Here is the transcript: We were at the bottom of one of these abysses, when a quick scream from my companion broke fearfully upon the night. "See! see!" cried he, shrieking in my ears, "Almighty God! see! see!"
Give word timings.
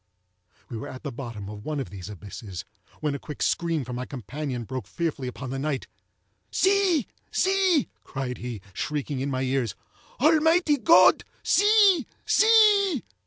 We 0.67 0.77
were 0.77 0.87
at 0.87 1.03
the 1.03 1.11
bottom 1.11 1.47
of 1.47 1.63
one 1.63 1.79
of 1.79 1.91
these 1.91 2.09
abysses, 2.09 2.65
when 3.01 3.13
a 3.13 3.19
quick 3.19 3.43
scream 3.43 3.83
from 3.83 3.97
my 3.97 4.07
companion 4.07 4.63
broke 4.63 4.87
fearfully 4.87 5.27
upon 5.27 5.51
the 5.51 5.59
night. 5.59 5.85
"See! 6.49 7.05
see!" 7.31 7.87
cried 8.03 8.39
he, 8.39 8.61
shrieking 8.73 9.19
in 9.19 9.29
my 9.29 9.43
ears, 9.43 9.75
"Almighty 10.19 10.77
God! 10.77 11.23
see! 11.43 12.07
see!" 12.25 13.03